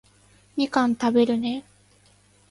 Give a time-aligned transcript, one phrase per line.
[0.55, 1.63] みかん食べるね